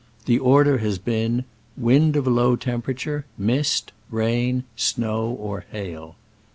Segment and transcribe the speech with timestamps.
[0.25, 1.43] The order has been,
[1.77, 6.15] wind of a low temperature, mist, rain, snow or hail.